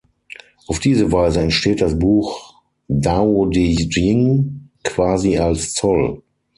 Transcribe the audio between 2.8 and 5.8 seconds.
Daodejing, quasi als